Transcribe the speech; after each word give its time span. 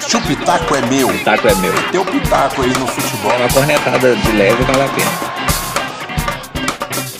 Se 0.00 0.16
o 0.16 0.20
pitaco 0.22 0.74
é 0.76 0.80
meu, 0.82 1.08
Pitaco 1.08 1.48
é 1.48 1.54
meu. 1.56 1.72
teu 1.90 2.04
pitaco 2.04 2.62
aí 2.62 2.68
no 2.68 2.86
futebol. 2.86 3.36
Uma 3.36 3.48
cornetada 3.52 4.14
de 4.14 4.32
leve 4.32 4.62
vale 4.64 4.82
a 4.82 4.88
pena. 4.88 5.10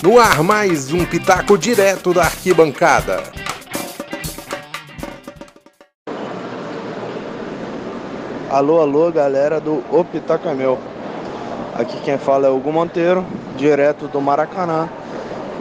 No 0.01 0.19
ar, 0.19 0.41
mais 0.43 0.91
um 0.93 1.03
pitaco 1.05 1.57
direto 1.57 2.13
da 2.13 2.23
arquibancada. 2.23 3.23
Alô, 8.49 8.79
alô, 8.79 9.11
galera 9.11 9.59
do 9.59 9.83
O 9.91 10.05
Pitaco 10.05 10.47
é 10.47 10.53
Meu. 10.53 10.77
Aqui 11.75 11.99
quem 12.01 12.17
fala 12.17 12.47
é 12.47 12.49
Hugo 12.49 12.71
Monteiro, 12.71 13.25
direto 13.57 14.07
do 14.07 14.21
Maracanã. 14.21 14.87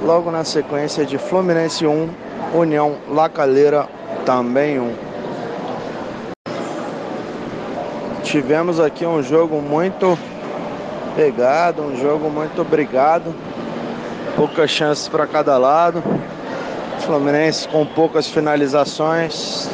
Logo 0.04 0.30
na 0.30 0.44
sequência 0.44 1.04
de 1.04 1.18
Fluminense 1.18 1.86
1, 1.86 2.08
União 2.54 2.96
Lacaleira 3.08 3.88
também 4.24 4.78
1. 4.78 5.05
Tivemos 8.26 8.80
aqui 8.80 9.06
um 9.06 9.22
jogo 9.22 9.62
muito 9.62 10.18
pegado, 11.14 11.80
um 11.80 11.96
jogo 11.96 12.28
muito 12.28 12.64
brigado. 12.64 13.32
Poucas 14.34 14.68
chances 14.68 15.06
para 15.06 15.28
cada 15.28 15.56
lado. 15.56 16.02
Fluminense 17.02 17.68
com 17.68 17.86
poucas 17.86 18.26
finalizações. 18.26 19.70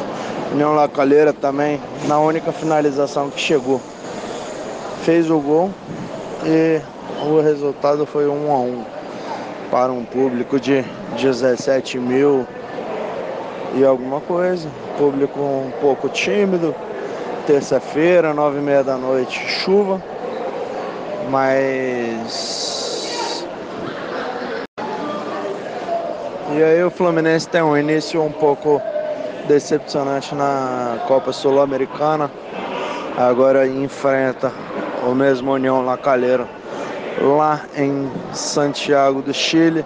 União 0.53 0.75
Lacaleira 0.75 1.33
também, 1.33 1.81
na 2.07 2.19
única 2.19 2.53
finalização 2.53 3.31
que 3.31 3.41
chegou. 3.41 3.81
Fez 5.03 5.31
o 5.31 5.41
gol 5.41 5.71
e 6.45 6.79
o 7.27 7.41
resultado 7.41 8.05
foi 8.05 8.29
1 8.29 8.53
a 8.53 8.59
1 8.59 8.85
para 9.71 9.91
um 9.91 10.05
público 10.05 10.61
de 10.61 10.85
17 11.17 11.99
mil 11.99 12.47
e 13.75 13.83
alguma 13.83 14.21
coisa. 14.21 14.69
Público 14.99 15.41
um 15.41 15.73
pouco 15.81 16.11
tímido. 16.11 16.75
Terça-feira, 17.47 18.33
nove 18.33 18.59
e 18.59 18.63
meia 18.63 18.85
da 18.85 18.97
noite, 18.97 19.39
chuva. 19.39 20.01
Mas. 21.29 23.45
E 26.55 26.63
aí 26.63 26.85
o 26.85 26.91
Fluminense 26.91 27.49
tem 27.49 27.63
um 27.63 27.77
início 27.77 28.23
um 28.23 28.31
pouco 28.31 28.81
decepcionante 29.49 30.35
na 30.37 31.03
Copa 31.09 31.33
Sul-Americana. 31.33 32.31
Agora 33.19 33.67
enfrenta 33.67 34.53
o 35.03 35.15
mesmo 35.15 35.53
União 35.53 35.85
Lacalheira 35.85 36.47
lá 37.21 37.63
em 37.77 38.09
Santiago 38.33 39.21
do 39.21 39.35
Chile. 39.35 39.85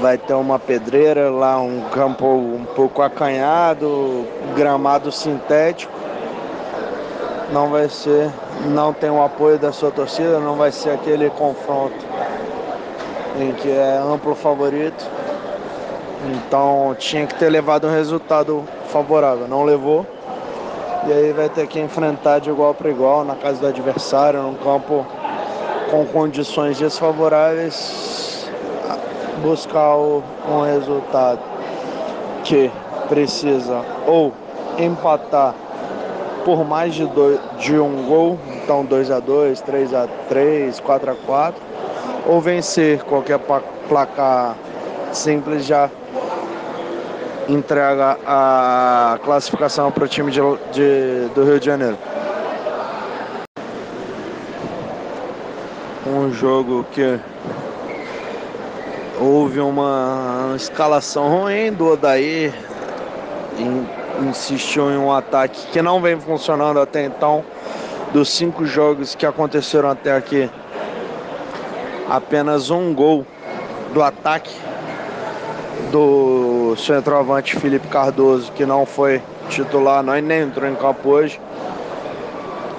Vai 0.00 0.18
ter 0.18 0.34
uma 0.34 0.58
pedreira 0.58 1.30
lá, 1.30 1.60
um 1.60 1.82
campo 1.90 2.26
um 2.26 2.64
pouco 2.74 3.02
acanhado, 3.02 4.26
gramado 4.54 5.10
sintético. 5.10 5.92
Não 7.52 7.68
vai 7.68 7.88
ser, 7.88 8.30
não 8.66 8.92
tem 8.92 9.10
o 9.10 9.20
apoio 9.20 9.58
da 9.58 9.72
sua 9.72 9.90
torcida, 9.90 10.38
não 10.38 10.54
vai 10.54 10.70
ser 10.70 10.90
aquele 10.90 11.28
confronto 11.30 12.06
em 13.40 13.52
que 13.54 13.68
é 13.68 13.98
amplo 13.98 14.36
favorito. 14.36 15.04
Então 16.26 16.94
tinha 16.96 17.26
que 17.26 17.34
ter 17.34 17.48
levado 17.48 17.88
um 17.88 17.90
resultado 17.90 18.62
favorável, 18.86 19.48
não 19.48 19.64
levou. 19.64 20.06
E 21.08 21.12
aí 21.12 21.32
vai 21.32 21.48
ter 21.48 21.66
que 21.66 21.80
enfrentar 21.80 22.38
de 22.38 22.50
igual 22.50 22.72
para 22.72 22.88
igual 22.88 23.24
na 23.24 23.34
casa 23.34 23.58
do 23.58 23.66
adversário, 23.66 24.40
num 24.42 24.54
campo 24.54 25.04
com 25.90 26.06
condições 26.06 26.78
desfavoráveis, 26.78 28.48
buscar 29.42 29.96
um 29.96 30.62
resultado 30.64 31.40
que 32.44 32.70
precisa 33.08 33.82
ou 34.06 34.32
empatar 34.78 35.52
por 36.44 36.64
mais 36.64 36.94
de, 36.94 37.06
dois, 37.06 37.38
de 37.58 37.78
um 37.78 38.06
gol, 38.06 38.38
então 38.62 38.84
2 38.84 39.10
a 39.10 39.20
2 39.20 39.60
3 39.60 39.94
a 39.94 40.08
3 40.28 40.80
4 40.80 41.10
a 41.10 41.14
4 41.14 41.62
ou 42.26 42.40
vencer 42.40 43.02
qualquer 43.04 43.38
placar 43.88 44.56
simples 45.12 45.66
já 45.66 45.90
entrega 47.48 48.18
a 48.24 49.18
classificação 49.24 49.90
para 49.90 50.04
o 50.04 50.08
time 50.08 50.30
de, 50.30 50.40
de, 50.72 51.28
do 51.34 51.44
Rio 51.44 51.58
de 51.58 51.66
Janeiro. 51.66 51.98
Um 56.06 56.32
jogo 56.32 56.84
que 56.92 57.18
houve 59.20 59.60
uma 59.60 60.54
escalação 60.56 61.28
ruim 61.28 61.72
do 61.72 61.92
Odair, 61.92 62.54
insistiu 64.22 64.90
em 64.90 64.96
um 64.96 65.12
ataque 65.12 65.66
que 65.72 65.80
não 65.82 66.00
vem 66.00 66.18
funcionando 66.18 66.80
até 66.80 67.04
então. 67.04 67.44
Dos 68.12 68.28
cinco 68.28 68.64
jogos 68.64 69.14
que 69.14 69.24
aconteceram 69.24 69.88
até 69.88 70.16
aqui, 70.16 70.50
apenas 72.08 72.68
um 72.68 72.92
gol 72.92 73.24
do 73.94 74.02
ataque 74.02 74.52
do 75.92 76.74
centroavante 76.76 77.56
Felipe 77.56 77.86
Cardoso, 77.86 78.50
que 78.52 78.66
não 78.66 78.84
foi 78.84 79.22
titular, 79.48 80.02
não, 80.02 80.12
nem 80.20 80.42
entrou 80.42 80.68
em 80.68 80.74
campo 80.74 81.08
hoje. 81.08 81.40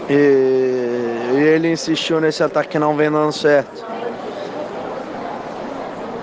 E, 0.09 1.33
e 1.33 1.37
ele 1.37 1.71
insistiu 1.71 2.19
nesse 2.19 2.43
ataque 2.43 2.69
que 2.69 2.79
não 2.79 2.95
vem 2.95 3.09
dando 3.09 3.31
certo. 3.31 3.85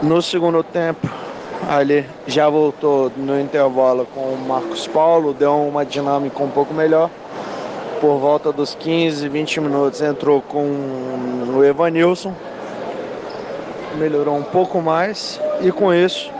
No 0.02 0.20
segundo 0.20 0.62
tempo, 0.62 1.08
ali 1.66 2.06
já 2.26 2.48
voltou 2.48 3.10
no 3.16 3.40
intervalo 3.40 4.06
com 4.14 4.20
o 4.20 4.38
Marcos 4.46 4.86
Paulo, 4.86 5.32
deu 5.32 5.54
uma 5.56 5.84
dinâmica 5.84 6.42
um 6.42 6.50
pouco 6.50 6.74
melhor. 6.74 7.10
Por 8.00 8.18
volta 8.18 8.52
dos 8.52 8.74
15, 8.74 9.28
20 9.28 9.60
minutos 9.60 10.00
entrou 10.00 10.40
com 10.40 10.60
o 11.56 11.64
Evanilson, 11.64 12.32
melhorou 13.96 14.36
um 14.36 14.42
pouco 14.42 14.80
mais 14.80 15.40
e 15.60 15.72
com 15.72 15.92
isso, 15.92 16.30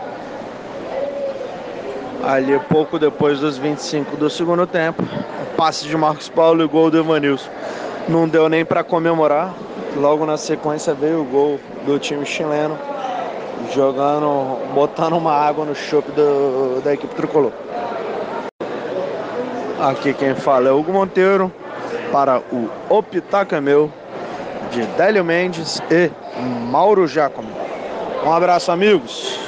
ali 2.23 2.57
pouco 2.69 2.97
depois 2.97 3.39
dos 3.39 3.57
25 3.57 4.15
do 4.15 4.29
segundo 4.29 4.65
tempo, 4.65 5.03
passe 5.57 5.85
de 5.85 5.97
Marcos 5.97 6.29
Paulo 6.29 6.61
e 6.61 6.63
o 6.63 6.69
gol 6.69 6.89
do 6.89 6.99
Evanilson. 6.99 7.49
Não 8.07 8.27
deu 8.27 8.47
nem 8.47 8.63
para 8.63 8.83
comemorar. 8.83 9.53
Logo 9.95 10.25
na 10.25 10.37
sequência 10.37 10.93
veio 10.93 11.21
o 11.21 11.25
gol 11.25 11.59
do 11.85 11.99
time 11.99 12.25
chileno, 12.25 12.77
jogando, 13.73 14.57
botando 14.73 15.13
uma 15.13 15.33
água 15.33 15.65
no 15.65 15.75
chope 15.75 16.11
da 16.83 16.93
equipe 16.93 17.13
tricolor. 17.15 17.51
Aqui 19.81 20.13
quem 20.13 20.35
fala 20.35 20.69
é 20.69 20.71
Hugo 20.71 20.91
Monteiro 20.91 21.51
para 22.11 22.39
o 22.51 22.69
Opitaca 22.89 23.57
é 23.57 23.61
Meu 23.61 23.91
de 24.71 24.83
Délio 24.97 25.23
Mendes 25.23 25.81
e 25.89 26.11
Mauro 26.69 27.07
Giacomo. 27.07 27.49
Um 28.25 28.31
abraço, 28.33 28.71
amigos. 28.71 29.39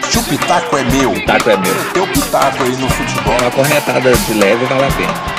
Se 0.00 0.18
o 0.18 0.22
pitaco 0.24 0.76
é 0.76 0.82
meu, 0.84 1.12
Pitaco 1.12 1.50
é 1.50 1.56
meu. 1.56 1.74
teu 1.92 2.06
pitaco 2.06 2.62
aí 2.62 2.76
no 2.76 2.88
futebol. 2.88 3.34
Uma 3.40 3.50
cornetada 3.50 4.12
de 4.12 4.34
leve 4.34 4.64
vale 4.64 4.84
a 4.84 4.90
pena. 4.92 5.31